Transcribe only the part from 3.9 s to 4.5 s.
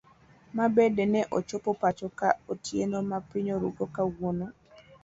kawuono.